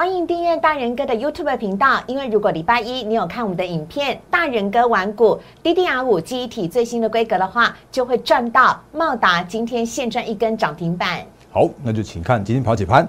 [0.00, 11.22] 欢迎订阅大人哥的 YouTube 频道，因为如果礼拜一你有看我们的影片《大人哥玩股 DDR 五记忆体最新的规格的话，就会赚到茂达今天现赚一根涨停板。
[11.52, 13.06] 好，那就请看今天跑几盘。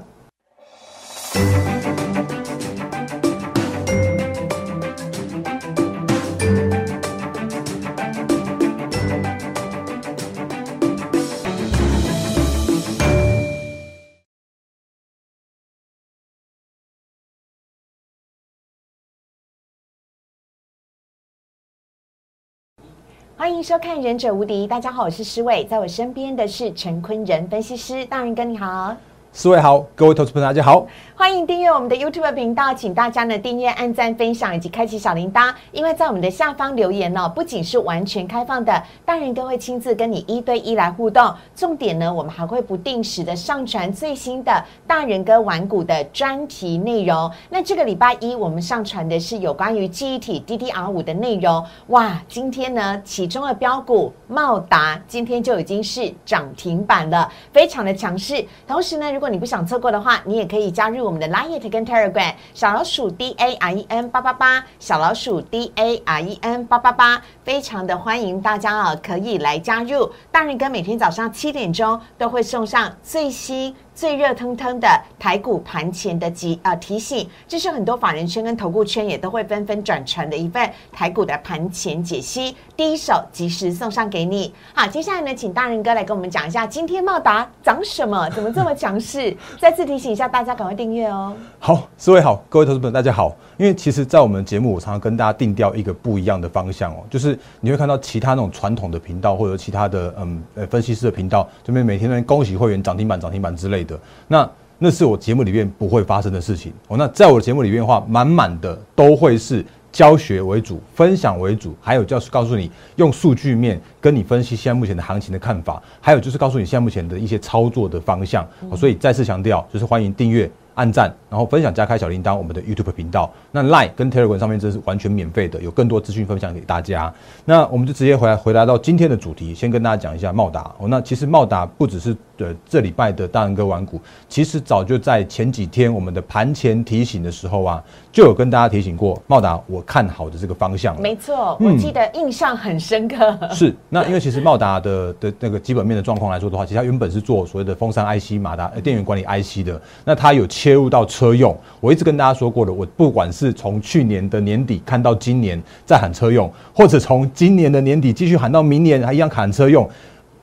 [23.41, 28.95] 欢迎收看《忍者无敌》，大家好，我是施伟，在我身边的是陈坤仁分析师，大人哥你好。
[29.33, 30.85] 四位好，各位投资朋友大家好，
[31.15, 44.51] 欢迎订阅我们的 YouTube 频道，请大家呢订阅、按赞、分享以及开启小铃铛，因为在我们的下方留言呢，不仅是完全开放的，大人哥会亲自跟你一对一来互动，重点呢，我们还会不定时的上传最新的
[44.85, 47.31] 大人哥玩股的专题内容。
[47.49, 59.20] 那这个礼拜一我们上传的是有关于记忆体 DDR 五的内容，哇，今天呢其中的标股茂达今天就已经是涨停板了，非常的强势，同时呢。
[59.21, 66.65] 如果你不想错过的话，你也可以加入我们的 Line 跟 Telegram 小老鼠 D A R E N 八八八小老鼠 D A R E N
[66.65, 70.09] 八八八，非常的欢迎大家啊，可以来加入。
[70.31, 73.75] 大人哥每天早上七点钟都会送上最新。
[74.01, 74.87] 最热腾腾的
[75.19, 84.51] 台股盘前的提呃提醒，这是很多法人圈跟投顾圈也都会纷纷转传的一份台股的盘前解析，第一手及时送上给你。
[84.73, 89.37] 好，接下来呢，请大人哥来跟我们讲一下今天茂达涨什么，怎么这么强势？
[89.61, 91.35] 再次提醒一下大家，赶快订阅哦。
[91.59, 93.37] 好，四位好，各位投资朋友大家好。
[93.57, 103.90] 因为其实，在我们节目，我常常跟大家定调一个不一样的方向哦，就是你会看到其他那种传统的频道或者其他的嗯呃分析师的频道，这边每天在恭喜会员涨停板涨停板之类的，
[104.27, 106.97] 那那是我节目里面不会发生的事情哦。
[106.97, 118.47] 那在我的节目里面的话，满满的都会是教学为主、分享为主，还有就是告诉你用数据面跟你分析现在目前的行情的看法，还有就是告诉你现在目前的一些操作的方向。
[118.75, 120.49] 所以再次强调，就是欢迎订阅。
[120.75, 123.29] 按赞，然后分享加开小铃铛，我们的 YouTube 频道。
[123.51, 127.13] 那 Line 跟 Telegram 上面这是完全免费的，有更多资讯分享给大家。
[127.43, 130.61] 那我们就直接回来回答到今天的主题，先跟大家讲一下茂达。
[130.79, 133.99] 哦，那其实茂达不只是呃这礼拜的大人哥玩股，
[134.29, 140.99] 其实早就在前几天我们的盘前提醒的时候啊，就有跟大家提醒过茂达我看好的这个方向。
[141.01, 143.37] 没错，我记得印象很深刻。
[143.51, 150.47] 是，那因为其实茂达的的那个基本面的状况来说的话，其实它原本是做所谓的风扇 IC 马达电源管理 IC 的，那它有。
[150.61, 159.89] 切入到车用，我一直跟大家说过的，我不管是从去年的年底看到今年在喊车用，或者从今年的年底继续喊到明年还一样喊车用，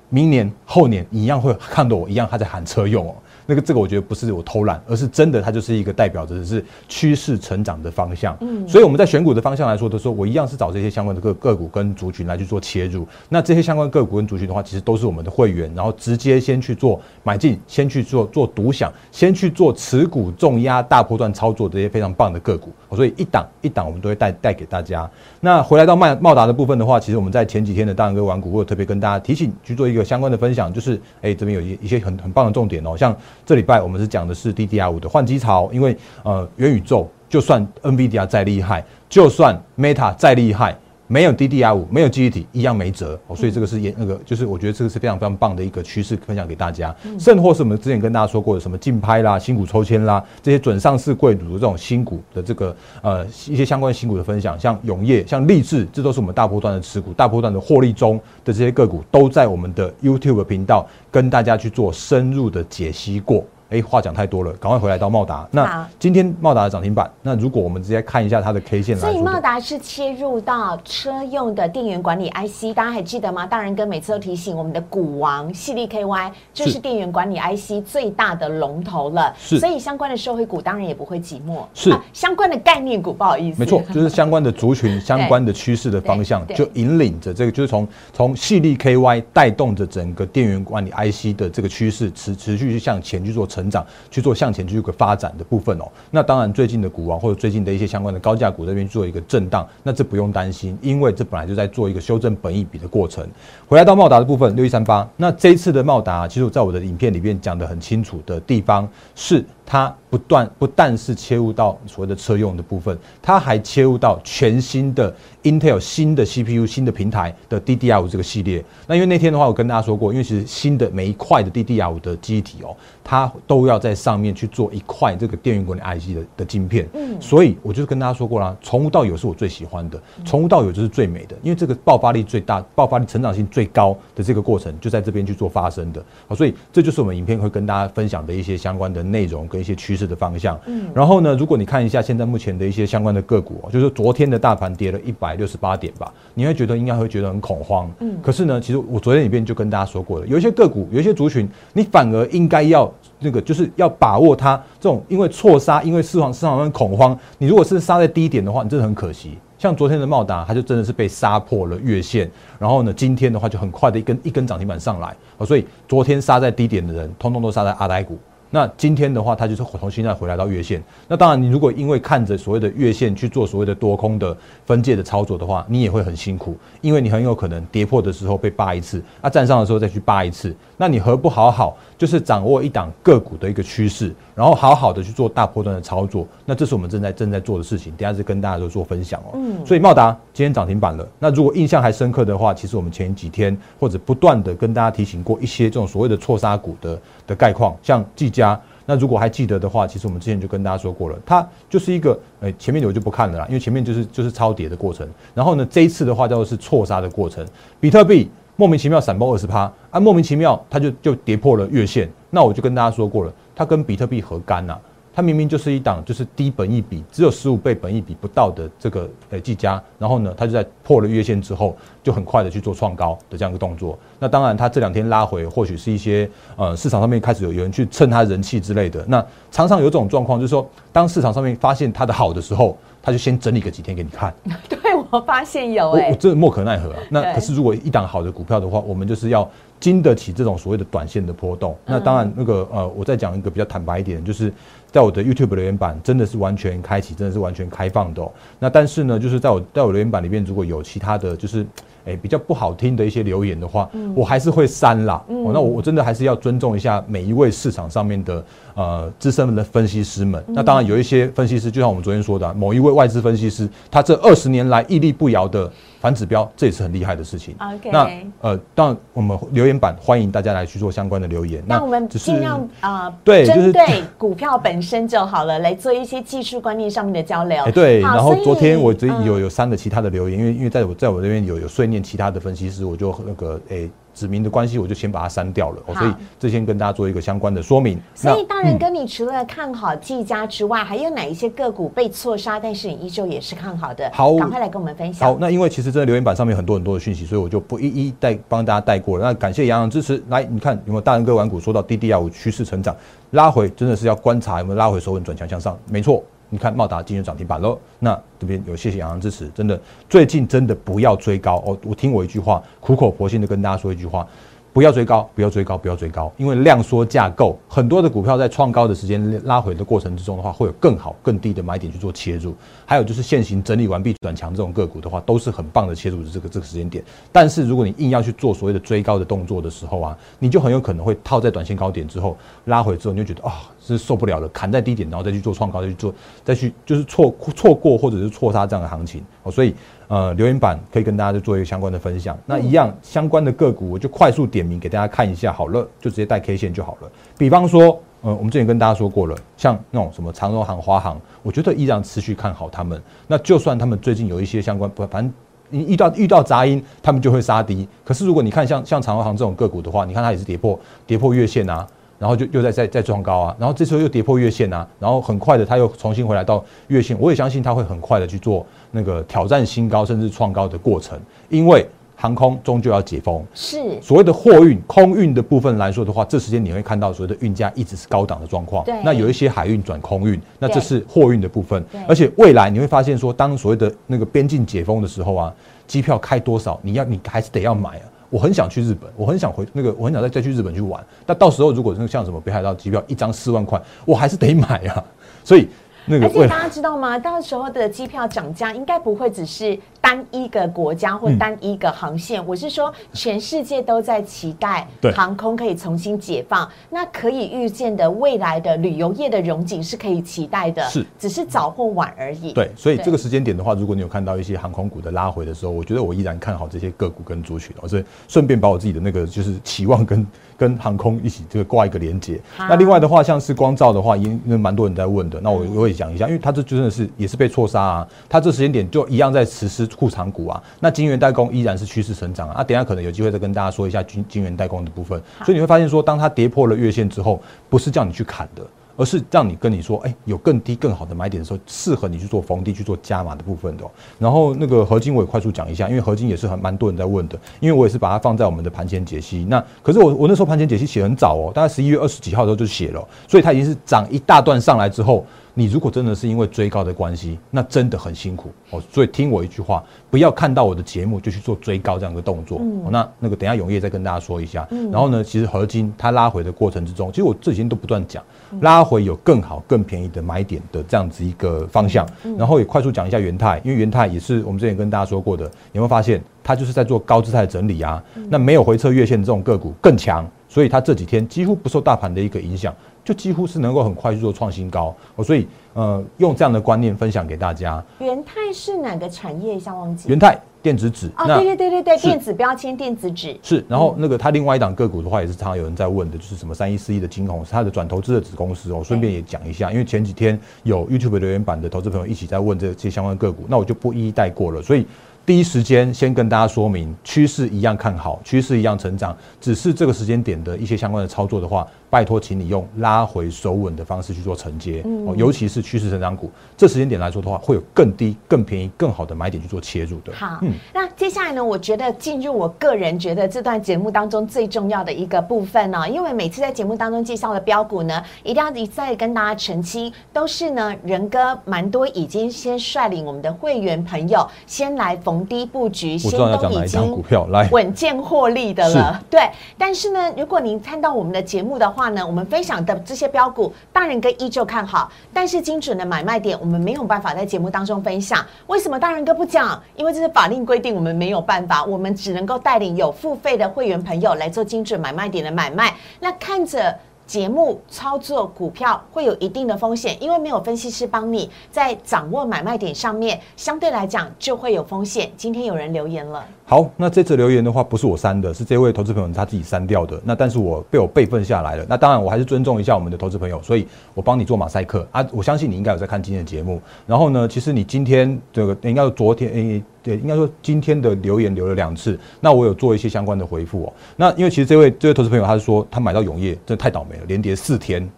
[0.09, 3.15] 明年后年一样会看到我一样还在喊车用哦。
[3.51, 8.37] 那个这个我觉得不是我偷懒，而是真的，它就是一个代表着是趋势成长的方向。
[8.43, 13.09] 嗯，所以我们在选股的方向来说的时候，我一样是找这些相关的个个股跟族群来去做切入。
[13.31, 22.71] 那这些相关个股跟族群的话，其实都是我们的会员，然后直接先去做买进，先去做做独享，先去做持股重压大波段操作这些非常棒的个股。
[22.95, 25.09] 所以一档一档我们都会带带给大家。
[25.41, 33.17] 那回来到麦茂达的部分的话，其实我们在前几天的大人哥玩股，我有特别跟大家提醒去做一个相关的分享，就是哎这边有一一些很很棒的重点哦，像。
[33.49, 40.77] 这礼拜我们是讲的是 DDR 五的换机潮，因为呃元宇宙就算 NVIDIA 再厉害，就算 Meta 再厉害。
[41.09, 43.35] 没有 DDR 五，没有记忆体，一样没辙哦。
[43.35, 46.95] 所以这个是也那个，就是我觉得这个是非常非常棒的一个趋势，分享给大家。
[47.19, 63.45] 甚或是我们之前跟大家说过的什么竞拍啦、新股抽签啦，这些准上市贵族的这种新股的这个呃一些相关新股的分享，像永业、像立志，这都是我们大波段的持股、大波段的获利中的这些个股，都在我们的 YouTube 频道跟大家去做深入的解析过。
[63.71, 65.47] 哎，话讲太多了，赶快回来到茂达。
[65.51, 73.47] 那今天茂达的涨停板，那如果我们直接看一下它的 K 线，所以茂达是切入到车用的电源管理 IC，大家还记得吗？
[73.47, 79.59] 大人哥每次都提醒我们的股王系力 KY 就是电源管理 IC 最大的龙头了，是。
[79.59, 81.95] 所以相关的社会股当然也不会寂寞，是。
[82.15, 94.39] 相关的概念股，不好意思，没错， 就是相关的族群、相关的趋势的方向，就引领着这个，就是从从系力 KY 带动着整个电源管理 IC 的这个趋势持持续去向前去做成长，去做。
[94.39, 103.27] 向前去一个发展的部分哦，那当然最近的股王或者最近的一些相关的高价股这边做一个震荡，那这不用担心，因为这本来就在做一个修正本益比的过程。
[103.67, 109.45] 回来到茂达的部分，六一三八，那这一次的茂达，其实在我的影片里面讲的很清楚的地方是。
[109.71, 118.65] 它不断不但是切入到所谓的车用的部分，它还切入到全新的 Intel 新的 CPU 新的平台的 DDR5 这个系列。
[118.87, 122.75] 那因为那天的话，我跟大家说过，因为其实新的每一块的 DDR5 的机体哦，
[123.05, 126.89] 它都要在上面去做一块这个电源管理 IC 的的晶片。
[126.95, 136.03] 嗯，所以我就是跟大家说过啦，从无到有是我最喜欢的，从无到有就是最美的，因为这个爆发力最大、爆发力成长性最高的这个过程就在这边去做发生的。
[136.27, 139.58] 好，所以这就是我们影片会跟大家分享的一些相关的内容跟。
[139.59, 159.39] 一些趋势的方向，嗯，然后呢，如果你看一下现在目前的一些相关的个股，就是昨天的大盘跌了一百六十八点吧，你会觉得应该会觉得很恐慌，嗯，可是呢，其实我昨天里边就跟大家说过了，有一些个股，有一些族群，你反而应该要那个，就是要把握它这种因为错杀，因为市场市场上恐慌，你如果是杀在低点的话，你真的很可惜。
[159.59, 168.17] 像昨天的茂达，它就真的是被杀破了月线，然后呢，今天的话就很快的一根一根涨停板上来，所以昨天杀在低点的人，通通都杀在阿呆股。
[168.51, 170.83] 那今天的话，它就是从现在回来到月线。
[171.07, 180.55] 那当然，你如果因为看着所谓的月线去做所谓的多空的分界的操作的话，你也会很辛苦，因为你很有可能跌破的时候被扒一次，啊，站上的时候再去扒一次。
[180.77, 186.27] 那你何不好好就是掌握一档个股的一个趋势，然后好好的去做大波段的操作？
[186.47, 189.33] 那这是我们正在正在做的事情，等下是跟大家都做分享哦。
[189.35, 189.67] 嗯。
[189.67, 191.07] 所以茂达今天涨停板了。
[191.19, 198.59] 那如果印象还深刻的话，其实我们前几天或者不断的跟大家提醒过一些这种所谓的错杀股的的概况，像技嘉。
[198.91, 205.07] 那如果还记得的话，其实我们之前就跟大家说过了，它就是一个，诶，前面的我就不看了啦，因为前面就是就是超跌的过程。
[205.35, 207.47] 然后呢，这一次的话叫做是错杀的过程，
[207.79, 208.31] 比特币
[208.61, 212.11] 莫名其妙闪爆二十趴，啊，莫名其妙它就就跌破了月线。
[212.29, 214.77] 那我就跟大家说过了，它跟比特币何干呐？
[215.15, 223.97] 它明明就是一档就是低本益比，只有十五倍本益比不到的这个呃技嘉，然后呢，它就在破了月线之后，就很快的去做创高的这样一个动作。
[224.19, 229.05] 那当然，它这两天拉回，或许是一些呃市场上面开始有有人去蹭它人气之类的。
[229.07, 234.35] 那常常有这种状况，就是说，当市场上面发现它的好的时候，它就先整理个几天给你看。
[234.69, 236.99] 对我发现有哎，欸这莫可奈何啊。
[237.11, 239.49] 那可是如果一档好的股票的话，我们就是要
[239.81, 241.77] 经得起这种所谓的短线的波动。
[241.85, 244.53] 那当然，那个呃，我再讲一个比较坦白一点，就是。
[244.99, 248.29] 在我的 YouTube 留言板真的是完全开启，真的是完全开放的。
[248.59, 251.65] 那但是呢，就是在我在我留言板里面，如果有其他的就是。
[252.07, 255.23] 哎，比较不好听的一些留言的话，我还是会删啦。
[255.29, 258.43] 哦，那我我真的还是要尊重一下每一位市场上面的
[258.75, 260.43] 呃资深的分析师们。
[260.49, 267.55] 那当然有一些分析师，就像我们昨天说的，某一位外资分析师，他这二十年来屹立不摇的反指标，这也是很厉害的事情。
[267.61, 268.11] OK，那
[268.41, 271.63] 呃，当然我们留言板欢迎大家来去做相关的留言。
[271.67, 277.63] 那我们尽量啊，对，针对股票本身就好了，来做一些技术观念上面的交流。
[277.65, 278.01] 欸，对。
[278.01, 281.99] 然后昨天我这有有删了其他的留言，因为因为在我在我这边有有碎念。
[282.09, 283.91] 其他的分析师，我就那个诶。
[284.19, 285.83] 指名的关系，我就先把它删掉了。
[285.95, 288.01] 所以这先跟大家做一个相关的说明。
[288.17, 294.11] 所以大人哥，你除了看好技嘉之外，还有哪一些个股被错杀，但是你依旧也是看好的？
[294.13, 295.29] 好，赶快来跟我们分享。
[295.29, 299.25] 好，那因为其实这个留言板上面很多很多的讯息，所以我就不一一带帮大家带过了。
[299.25, 300.21] 那感谢洋洋支持。
[300.29, 302.97] 来，你看有没有大人哥玩股说到 DDR 五趋势成长
[303.31, 305.79] 拉回，真的是要观察有没有拉回手稳转强向上？
[305.89, 306.25] 没错。
[306.51, 311.79] 你看茂达今天涨停板了，那这边有谢谢洋洋支持，真的最近真的不要追高哦。
[311.85, 314.27] 我听我一句话，苦口婆心的跟大家说一句话。
[314.71, 322.55] 不要追高，不要追高，不要追高，因为量缩价够，很多的股票在创高的时间拉回的过程之中的话，会有更好、更低的买点去做切入。
[322.87, 327.03] 还有就是现行整理完毕转强这种个股的话，都是很棒的切入的这个这个时间点。
[327.33, 332.37] 但是如果你硬要去做所谓的追高的动作的时候啊，你就很有可能会套在短线高点之后
[332.67, 336.15] 拉回之后，你就觉得啊是受不了了，砍在低点，然后再去做创高，再去做
[336.45, 339.75] 再去就是错错过或者是错杀这样的行情哦，所以。
[340.11, 342.35] 呃，留言板可以跟大家就做一个相关的分享。
[342.47, 347.13] 那一样相关的个股，我就快速点名给大家看一下好了，就直接带 K 线就好了。
[347.37, 352.99] 比方说，呃，我们之前跟大家说过了，像那种什么长荣行、华航，我觉得依然持续看好他们。
[353.27, 355.31] 那就算他们最近有一些相关，不，反正
[355.69, 357.87] 你遇到遇到杂音，他们就会杀低。
[358.03, 361.87] 可是如果你看像像长荣行这种个股的话，你看它也是跌破跌破月线啊。
[362.19, 373.79] 然后就又在在在撞高啊，然后这时候又跌破月线啊，然后很快的它又重新回来到月线，我也相信它会很快的去做那个挑战新高甚至创高的过程，因为航空终究要解封，是。
[374.03, 385.55] 所谓的货运空运的部分来说的话，这时间你会看到所谓的运价一直是高档的状况，对，那有一些海运转空运，那这是货运的部分，而且未来你会发现说，当所谓的那个边境解封的时候啊，
[385.87, 388.03] 机票开多少，你要你还是得要买啊。
[388.31, 391.03] 我很想去日本，我很想回那个，我很想再再去日本去玩。
[391.25, 395.03] 但到时候如果像什么北海道机票一张四万块，我还是得买啊。
[395.45, 395.67] 所以
[396.09, 397.19] 那个而且大家知道吗？
[397.19, 412.53] 到时候的机票涨价应该不会只是单一个国家或单一个航线，我是说全世界都在期待航空可以重新解放，那可以预见的未来的旅游业的荣景是可以期待的，是只是早或晚而已。
[412.53, 420.27] 对，所以这个时间点的话，如果你有看到一些航空股的拉回的时候，我觉得我依然看好这些个股跟族群，哦，所以顺便把我自己的那个就是期望跟
[420.59, 422.39] 跟航空一起这个挂一个连接。
[422.59, 438.63] 那另外的话，像是光照的话，因为蛮多人在问的，那我我也讲一下，因为它这真的是也是被错杀啊，它这时间点就一样在实施库藏股啊，那金源代工依然是趋势成长啊，啊，等一下可能有机会再跟大家说一下金金源代工的部分，所以你会发现说，当它跌破了月线之后，不是叫你去砍的。
[438.99, 443.85] 而是让你跟你说，哎、有更低更好的买点的时候，适合你去做逢低去做加码的部分的、
[444.19, 449.47] 然后那个合金我也快速讲一下，因为合金也是很蛮多人在问的，因为我也是把它放在我们的盘前解析。
[449.49, 455.25] 那可是我我那时候盘前解析写很早哦，大概十一月二十几号的时候就写了，所以它已经是涨一大段上来之后。
[455.59, 458.81] 你如果真的是因为追高的关系，那真的很辛苦哦。
[458.93, 462.59] 所以听我一句话，不要看到我的节目就去做追高这样的动作。
[462.59, 464.69] 哦、那那个等一下永业再跟大家说一下。
[464.93, 468.23] 然后呢，其实合金它拉回的过程之中，其实我这几天都不断讲，
[468.61, 472.07] 拉回有更好、更便宜的买点的这样子一个方向。
[472.39, 478.01] 然后也快速讲一下元泰，因为元泰也是我们之前跟大家说过的，有没有发现它就是在做高姿态整理啊？
[478.29, 482.75] 那没有回撤月线的这种个股更强，所以它这几天几乎不受大盘的一个影响。
[483.05, 487.83] 就几乎是能够很快速做创新高哦，所以呃，用这样的观念分享给大家。
[488.01, 489.57] 元泰是哪个产业？
[489.57, 490.11] 一下忘记。
[490.11, 493.35] 元泰电子纸，哦，对对对对对，电子标签、电子纸。
[493.43, 498.83] 是，然后那个它另外一档个股的话，也是常常有人在问的，就是什么三一四一的金红是它的转投资的子公司哦。
[498.85, 504.61] 顺便也讲一下，因为前几天有 YouTube 留言板的投资朋友一起在问这些相关个股，那我就不一一带过了。
[504.61, 504.87] 所以
[505.29, 520.13] 第一时间先跟大家说明，趋势一样看好，趋势一样成长，只是这个时间点的一些相关的操作的话，拜托请你用拉回手稳的方式去做承接哦，尤其是趋势成长股，这时间点来说的话，会有更低、更便宜、更好的买点去做切入的。
[520.13, 520.41] 好，
[520.73, 521.45] 那接下来呢？
[521.45, 539.03] 我觉得进入我个人觉得这段节目当中最重要的一个部分呢、因为每次在节目当中介绍的标股呢，一定要一再跟大家澄清，都是呢仁哥蛮多已经先率领我们的会员朋友先来逢低布局，我先知道要讲哪都已经股票，来，稳健获利的了。
[539.09, 548.27] 对，但是呢，如果您看到我们的节目的话呢，我们分享的这些标股，大人哥依旧看好，但是精准的买卖点，我们没有办法在节目当中分享。
[548.49, 549.63] 为什么大人哥不讲？
[549.77, 555.73] 因为这是法令规定，我们没有办法，我们只能够带领有付费的会员朋友来做精准买卖点的买卖。
[556.01, 556.77] 那看着。
[557.09, 565.11] 节目操作股票会有一定的风险，因为没有分析师帮你在掌握买卖点上面，相对来讲就会有风险。
[565.17, 569.99] 今天有人留言了，好，那这次留言的话不是我删的，是这位投资朋友他自己删掉的。
[570.05, 571.65] 那但是我被我备份下来了。
[571.67, 575.03] 那当然我还是尊重一下我们的投资朋友，所以我帮你做马赛克啊。
[575.11, 576.61] 我相信你应该有在看今天的节目。
[576.87, 579.63] 然后呢，其实你今天这个应该昨天诶。
[579.89, 583.73] 对，应该说今天的留言留了两次，那我有做一些相关的回复哦。
[583.97, 587.89] 那因为其实这位这位投资朋友他是说他买到永业真的太倒霉了，连跌四天。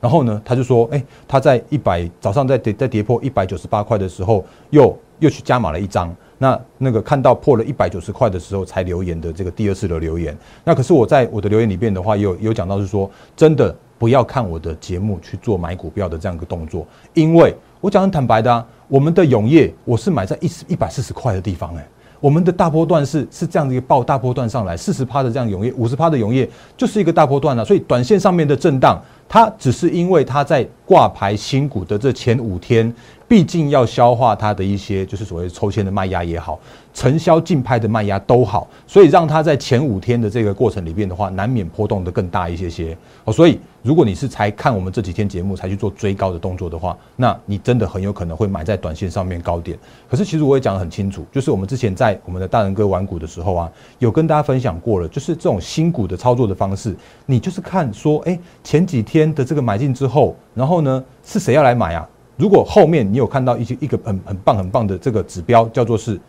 [0.00, 6.14] 然后呢，他就说，哎、他在一百早上在跌在跌破一百九十八块的时候，又又去加码了一张。
[6.38, 10.36] 那那个看到破了一百九十块的时候才留言的这个第二次的留言。
[10.62, 21.86] 那可是我在我的留言里面的话，有有讲到是说，真的不要看我的节目去做买股票的这样一个动作，因为我讲很坦白的啊，我们的永业我是买在一一百四十块的地方、哎。
[22.20, 28.98] 我们的大波段是是这样的一个爆大波段上来，四十趴的这样永业，五十趴的永业就是一个大波段了，所以短线上面的震荡，
[29.28, 32.90] 它只是因为它在挂牌新股的这前五天，
[33.26, 36.58] 毕竟要消化它的一些就是所谓抽签的卖压也好，
[36.92, 43.32] 承销竞拍的卖压都好，所以让它在前五天的这个过程里面的话，难免波动的更大一些些哦。
[43.32, 49.78] 所以如果你是才看我们这几天节目才去做追高的动作的话，那你真的很有可能会买在短线上面高点。
[50.08, 56.94] 可是其实我也讲得很清楚，就是我们之前在我们的大人哥玩股的时候啊，有跟大家分享过了，就是这种新股的操作的方式，
[57.26, 62.08] 你就是看说，哎、前几天的这个买进之后，然后呢是谁要来买啊？
[62.36, 66.20] 如果后面你有看到一些一个很很棒很棒的这个指标，叫做是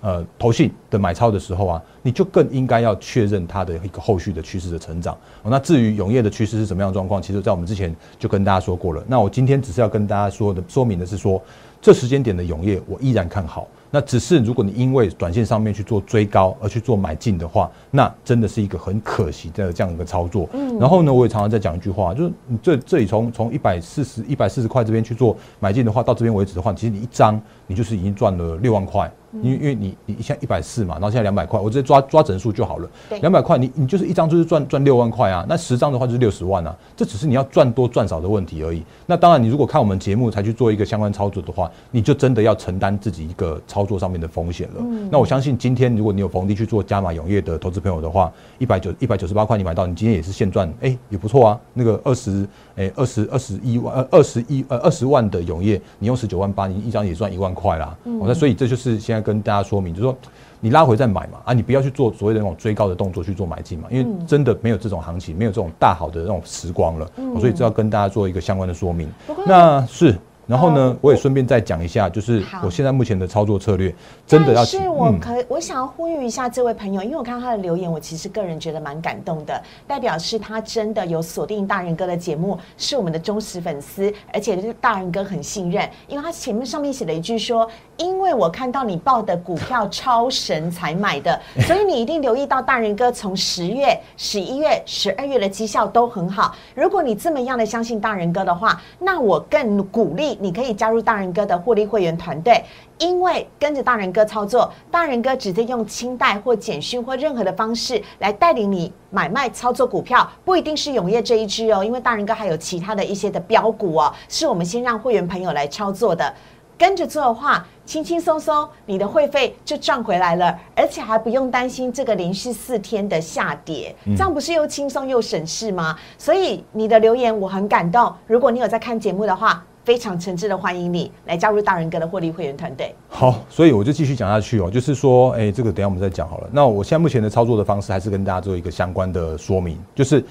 [0.00, 5.14] 呃投信的买超的时候啊，你就更应该要确认它的一个后续的趋势的成长。
[5.42, 9.02] 哦、那至于永业的趋势是什么样的状况，其实在我们之前就跟大家说过了。
[9.06, 11.42] 那我今天只是要跟大家说的说明的是说，
[11.80, 13.68] 这时间点的永业我依然看好。
[13.94, 20.48] 那只是如果你因为短线上面去做追高而去做买进的话，那真的是一个很可惜的这样一个操作。
[20.52, 29.08] 嗯，然后呢，我也常常在讲一句话，就是你这这里从从一百四十一百四十块这边去做买进的话，到这边为止的话，其实你一张你就是已经赚了六万块。
[29.42, 33.18] 因为因为你你现在一百四嘛，然后现在两百块，我直接抓抓整数就好了对。
[33.20, 38.82] 两百块，你你就是一张就是赚赚六万块啊，那十张的话就是六十万啊，这只是你要赚多赚少的问题而已。
[39.06, 44.82] 那当然，你如果看我们节目才去做一个相关操作的话，你就真的要承担自己一个操作上面的风险了。
[45.10, 51.60] 那我相信今天如果你有逢低去做加码永业的投资朋友的话，一百九一百九十八块你买到，你今天也是现赚，哎、也不错啊。
[51.72, 57.96] 那个二十哎二十二十一万呃二十一呃二十万的永业，你用十九万八，你一张也赚一万块啦。
[58.04, 60.16] 哦，那所以这就是现在跟大家说明，就是说。
[60.60, 69.06] 你拉回再买嘛，啊，你不要去做所谓的那种追高的动作去做买进嘛，因为真的没有这种行情，没有这种大好的那种时光了，嗯所以这要跟大家做一个相关的说明。
[69.46, 73.94] 那是，然后呢哦，我也顺便再讲一下，就是我现在目前的操作策略，
[74.26, 75.18] 真的要但是我嗯。
[75.20, 96.54] 可、我想要呼吁一下这位朋友，因为我看到他的留言，我其实个人觉得蛮感动的，代表是他真的有锁定大人哥的节目，是我们的忠实粉丝，而且对大人哥很信任，因为他前面上面写了一句说，因为我看到你报的股票超神才买的， 所以你一定留意到大人哥从十月、十一月、十二月的绩效都很好。
[96.74, 102.62] 如果你这么样的相信大人哥的话，那我更鼓励你可以加入大人哥的获利会员团队。
[102.98, 116.32] 因为跟着大人哥操作，大人哥直接用清代或简讯或任何的方式来带领你买卖操作股票，不一定是永业这一支哦，因为大人哥还有其他的一些的标股哦，是我们先让会员朋友来操作的。
[116.76, 125.96] 跟着做的话，轻轻松松，你的会费就赚回来了，而且还不用担心这个连续四天的下跌，这样不是又轻松又省事吗？
[126.18, 128.12] 所以你的留言我很感动。
[128.26, 132.94] 如果你有在看节目的话，非常诚挚的欢迎你来加入大人哥的获利会员团队。
[133.06, 136.48] 好，所以我就继续讲下去哦，就是说，哎、这个等下我们再讲好了。
[136.50, 140.24] 那我现在目前的操作的方式，还是跟大家做一个相关的说明，就是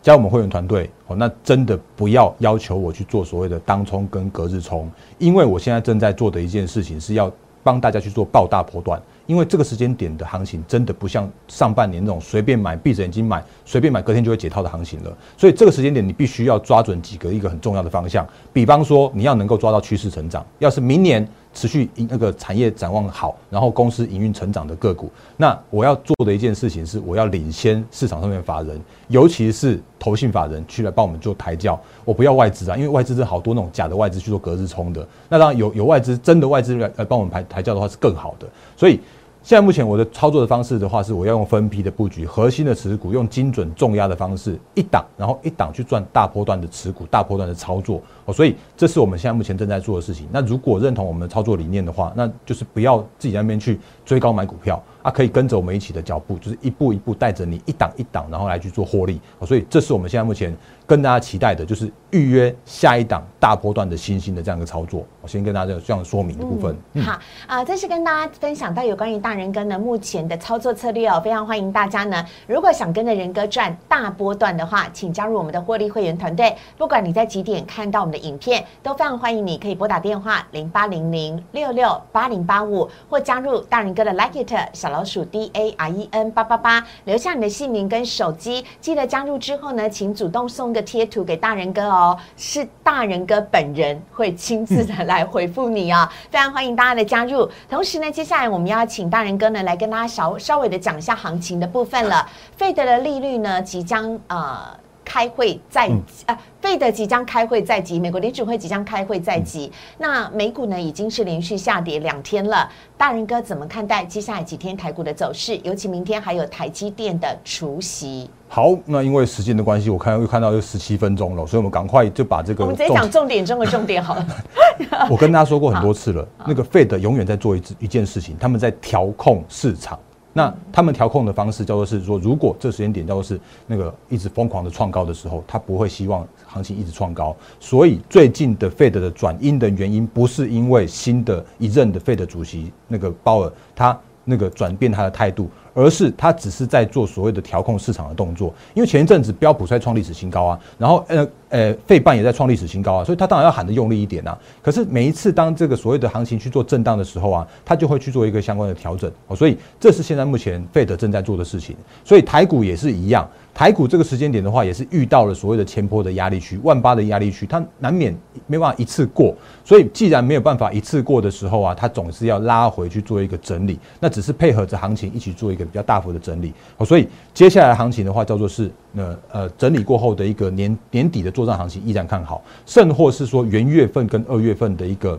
[0.00, 4.88] 加入我们会员团队哦，那真的不要要求我去做所谓的当冲跟隔日冲，
[5.18, 7.30] 因为我现在正在做的一件事情是要
[7.64, 15.16] 帮大家去做爆大波段，因为这个时间点的行情真的不像上半年那种随便买、闭着眼睛买、随便买隔天就会解套的行情了。
[15.36, 31.80] 所以这个时间点你必须要抓准几个一个很重要的方向，比方说你要能够抓到趋势成长，要是明年持续营那个产业展望好，然后公司营运成长的个股，那我要做的一件事情是，我要领先市场上面法人，尤其是投信法人去来帮我们做抬轿。
[32.04, 35.06] 我不要外资啊，因为外资是好多那种假的外资去做隔日冲的。
[35.28, 38.48] 那当然有有外资真的外资来来帮我们抬抬轿的话是更好的。
[38.76, 38.98] 所以
[39.42, 48.02] 现在目前我的操作的方式的话，是我要用分批的布局核心的持股，用精准重压的方式，一档然后一档去赚大波段的持股，大波段的操作。
[48.26, 50.28] 哦，所以这是我们现在目前正在做的事情。
[50.30, 59.18] 那如果认同我们的操作理念的话，那就是不要自己在那边去追高买股票啊，可以跟着我们一起的脚步，就是一步一步带着你一档一档，然后来去做获利。
[59.46, 60.54] 所以这是我们现在目前
[60.90, 65.06] 跟大家期待的，就是预约下一档大波段的新兴的这样一个操作。
[65.22, 66.76] 我先跟大家这样说明的部分。
[66.94, 76.56] 嗯好啊、这是跟大家分享到有关于大人哥呢目前的操作策略哦，非常欢迎大家呢，如果想跟着仁哥赚大波段的话，请加入我们的获利会员团队。
[76.76, 88.64] 不管你在几点看到我们的影片，都非常欢迎你可以拨打电话零八零零六六八零八五，或加入大人哥的 Like It 小老鼠 D A R E N 八八八，留下你的姓名跟手机。
[88.80, 97.48] 记得加入之后呢，请主动送个贴图给大人哥哦，是大人哥本人会亲自的来回复你啊、 非常欢迎大家的加入。
[97.68, 102.28] 同时呢，接下来我们要请大人哥呢来跟大家稍稍微的讲一下行情的部分了。
[102.56, 104.79] 费德的利率呢即将呃。
[105.12, 109.72] 开会在嗯啊，费德即将开会在即，美国联储会即将开会在即。
[109.98, 115.58] 那美股呢已经是连续下跌两天了，大人哥怎么看待接下来几天台股的走势？
[115.64, 124.26] 尤其明天还有台积电的除夕，好，那因为时间的关系，我看又看到又十七分钟了，所以我们赶快就把这个我们直接重讲重点中的重点好了。
[125.10, 129.98] 我跟大家说过很多次了，那个 Fed 永远在做一一件事情，他们在调控市场。
[130.32, 137.34] 那他们调控的方式叫做是说，如果这时间点叫做是那个一直疯狂的创高的时候，他不会希望行情一直创高。
[137.58, 148.54] 所以最近的 Fed 的转阴的原因，不是因为新的一任的 Fed 主席那个鲍尔他那个转变他的态度，而是他只是在做所谓的调控市场的动作。
[148.74, 154.36] 因为前一阵子标普在创历史新高啊，然后呃呃费半也在创历史新高啊，所以他当然要喊得用力一点啊。
[154.62, 159.36] 可是每一次当这个所谓的行情去做震荡的时候啊，他就会去做一个相关的调整哦。
[159.36, 161.76] 所以这是现在目前费德正在做的事情。
[162.04, 169.34] 所以台股也是一样，台股这个时间点的话，也是遇到了所谓的前坡的压力区，万八的压力区，它难免没办法一次过。
[169.64, 176.52] 所以既然没有办法一次过的时候啊，它总是要拉回去做一个整理，那只是配合着行情一起做一个比较大幅的整理。
[176.76, 185.18] 哦，所以接下来的行情的话，叫做是那呃整理过后的一个年年底的作战行情依然看好，甚或是说元月份跟二月份的一个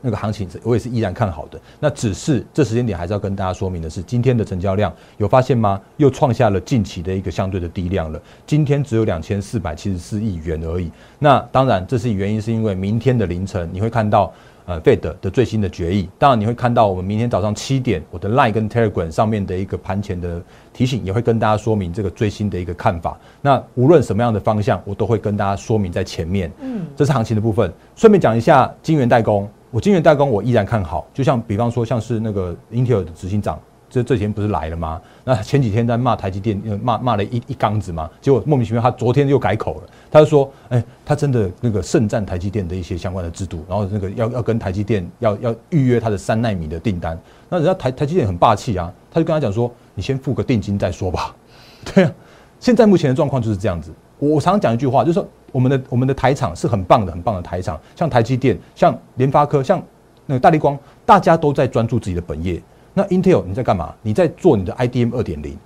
[0.00, 1.60] 那个行情，我也是依然看好的。
[1.80, 5.80] 那只是这时间点还是要跟大家说明的是，今天的成交量有发现吗？
[5.96, 8.20] 又创下了近期的一个相对的低量了。
[8.46, 10.90] 今天只有两千四百七十四亿元而已。
[11.18, 14.32] 那当然，这是原因是因为明天的凌晨你会看到。
[14.68, 20.42] 呃，Fed 的最新的决议，当然你会看到我们明天早上七点，我的 Line 跟 Telegram 上面的一个盘前的
[20.74, 23.18] 提醒，也会跟大家说明这个最新的一个看法。
[23.40, 26.52] 那无论什么样的方向，我都会跟大家说明在前面。
[26.60, 27.72] 嗯，这是行情的部分。
[27.96, 33.58] 顺便讲一下晶圆代工，我晶圆代工我依然看好，就像比方说像是那个 Intel 的执行长。
[33.90, 35.00] 这这几天不是来了吗？
[35.24, 39.82] 那前几天在骂台积电，骂骂了一一缸子嘛，结果莫名其妙，他昨天又改口了。
[40.10, 47.18] 他就说，哎，他真的那个盛赞台积电的一些相关的制度，然后那个要要跟台积电要要预约他的三纳米的订单。
[47.48, 51.34] 那人家台台积电很霸气啊，他就跟他讲说，你先付个定金再说吧。
[51.94, 52.12] 对啊，
[52.60, 53.90] 现在目前的状况就是这样子。
[54.18, 59.82] 我我常常讲一句话，就是说我们的我们的台厂是很棒的，很棒的台厂，像台积电、像联发科、像
[60.26, 62.60] 那个大力光，大家都在专注自己的本业。
[62.94, 63.94] 那 Intel 你在干嘛？
[64.02, 65.56] 你在做你的 IDM 二点零，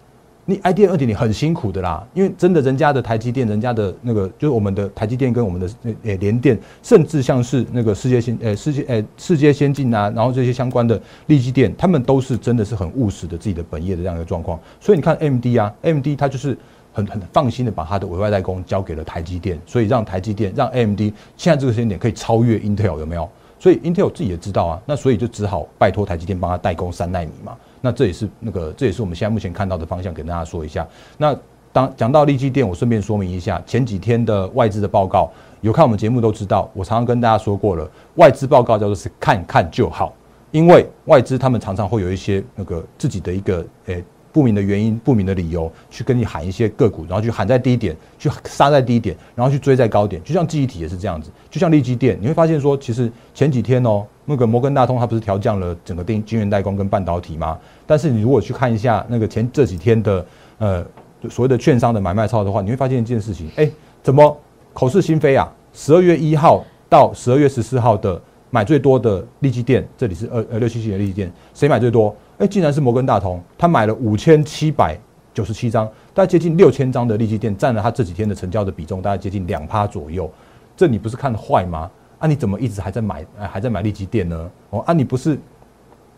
[0.44, 5.70] 你 IDM 二点零很辛苦的啦，因为真的人家的台积电，人家的那个就是我们的台积电跟我们的
[6.02, 14.58] 呃联电，甚至像是那个世界先呃世界呃世界先进啊，然后这些相关的立基电，他们都是真的是很务实的自己的本业的这样一个状况。
[14.80, 16.58] 所以你看 MD 啊，MD 它就是
[16.92, 21.00] 很很放心的把它的委外代工交给了台积电，所以让台积电让 AMD
[21.36, 23.26] 现在这个时间点可以超越 Intel 有没有？
[23.62, 27.56] 所以 Intel 自己也知道啊，那所以就只好拜托台积电帮他代工三纳米嘛。
[27.80, 30.84] 那这也是那个，这也是我们现在目前看到的方向，跟大家说一下。
[31.16, 31.32] 那
[31.72, 40.12] 当讲到立基电，我顺便说明一下，前几天的外资的报告，有看我们节目都知道，我常常跟大家说过了，外资报告叫做是看看就好，
[40.50, 44.02] 因为外资他们常常会有一些那个自己的一个诶。
[44.32, 57.58] 不明的原因、不明的理由去跟你喊一些个股，然后去喊在低点，去杀在低点，然后去追在高点，就像记忆体也是这样子，就像利基电，你会发现说，其实前几天哦，那个摩根大通它不是调降了整个晶晶圆代工跟半导体吗？
[57.86, 60.26] 但是你如果去看一下那个前这几天的
[60.58, 60.84] 呃
[61.28, 63.70] 所谓的券商的买卖操的话，你会发现一件事情，哎，
[64.02, 64.34] 怎么
[64.72, 65.46] 口是心非啊？
[65.74, 72.14] 十二月一号到十二月十四号的买最多的利基电，这里是二呃六七七的利基电，谁买最多？
[72.38, 74.98] 哎，竟然是摩根大通，他买了五千七百
[75.32, 80.30] 九十七张，大概接近六千张的利基店，占了他这几天的成交的比重，大概接近两趴左右。
[80.76, 81.90] 这你不是看坏吗？
[82.18, 84.50] 啊，你怎么一直还在买，还在买利基店呢？
[84.70, 85.38] 哦，啊，你不是？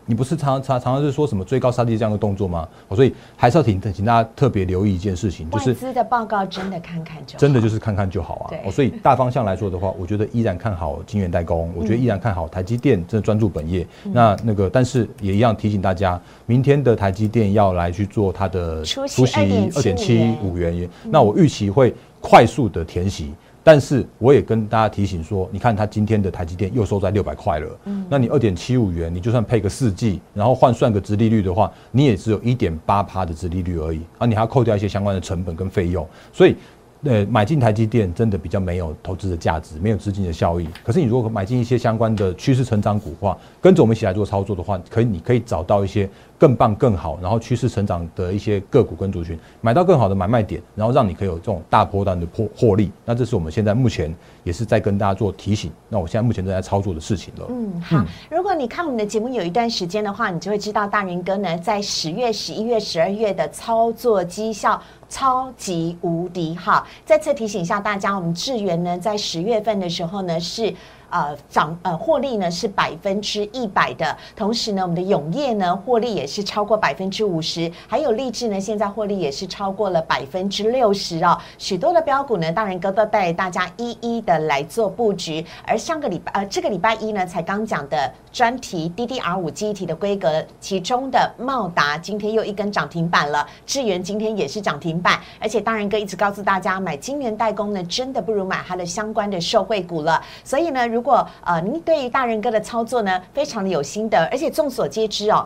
[0.05, 2.67] 你不是常常常常是说什么追高杀低这样的动作吗？
[2.95, 8.45] 所以还是要请请大家特别留意一件事情，就是外资的报告真的看看就真的就是看看就好啊。
[8.65, 13.85] 哦，所以大方向来说的话，我觉得依然看好晶圆代工，我觉得依然看好台积电，真的专注本业。
[14.03, 23.33] 那那个，但是也一样提醒大家，明天的台积电要来去做它的出席二点七五元，那我预期会快速的填息。
[23.65, 36.55] 但是我也跟大家提醒说，你看它今天的台积电又收在六百块了，嗯，那你二点七五元，你就算配个四 G，然后换算个殖利率的话，你也只有一点八趴的殖利率而已，啊，你还要扣掉一些相关的成本跟费用，所以。
[37.03, 40.67] 呃，买进台积电真的比较没有投资的价值，没有资金的效益。
[40.83, 52.91] 可是你如果买进一些相关的趋势成长股的话，跟着我们一起来做操作的话，可以你可以找到一些更棒、更好，然后趋势成长的一些个股跟族群，买到更好的买卖点，然后让你可以有这种大波段的获获利。
[53.05, 55.71] 那这是我们现在目前也是在跟大家做提醒。
[55.89, 57.45] 那我现在目前正在操作的事情了。
[57.49, 58.03] 嗯，好。
[58.29, 64.81] 如果你看我们的节目有一段时间的话，你就会知道大明哥呢在十月、十一月、十二月的操作绩效。
[65.07, 66.85] 超级无敌好！
[67.05, 70.73] 再次提醒一下大家，我们智源呢，在十月份的时候呢是。
[71.09, 81.37] 呃，涨呃获利呢是百分之一百的，同时呢，我们的永业呢获利也是超过百分之五十，还有励志呢现在获利也是超过了百分之六十哦。
[81.57, 85.45] 许多的标股呢，大人哥都带大家一一的来做布局。
[85.65, 100.94] 而上个礼拜呃这个礼拜一呢才刚讲的专题 DDR 五记忆体的规格，其中的茂达今天又一根涨停板了，智源今天也是涨停板，而且大人哥一直告诉大家，买晶圆代工呢真的不如买它的相关的受惠股了，所以呢。
[100.95, 105.45] 如果呃，您对于大人哥的操作呢，非常的有心得，而且众所皆知哦。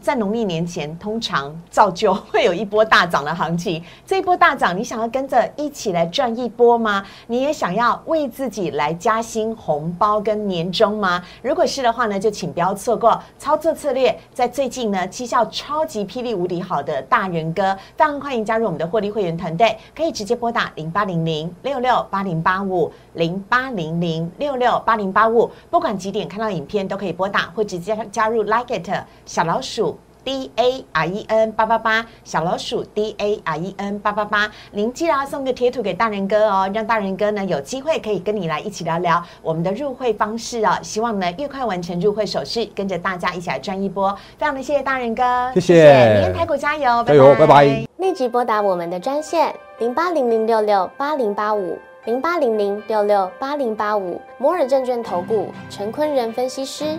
[0.00, 3.82] 在农历年前，通常造就 会有一波大涨的行情。
[4.06, 7.04] 这一波大涨，你想要跟着一起来赚一波吗？
[7.26, 11.22] 你也想要为自己来加薪红包跟年终吗？
[11.42, 14.16] 如果是的话呢，就请不要错过操作策略。
[14.32, 28.88] 在最近呢，绩效超级霹雳无敌好的大人哥，非常欢迎加入我们的获利会员团队，可以直接拨打零八零零六六八零八五零八零零六六八零八五，不管几点看到影片都可以拨打，或直接加入 Like It
[29.26, 29.87] 小老鼠。
[30.28, 34.46] D A R E N 八八八，小老鼠 D A R E N 八八八。
[34.72, 40.78] 您记得要送个贴图给大人哥哦，让大人哥呢有机会可以跟你来一起聊聊我们的入会方式哦。
[40.82, 44.14] 希望呢越快完成入会手续，跟着大家一起来赚一波。
[44.36, 47.64] 非常的谢谢大人哥，谢谢明天台股加油，加油拜拜
[47.96, 56.98] 立即拨打我们的专线零八零零六六八零八五零八零零六六八零八五摩尔证券投顾陈坤仁分析师。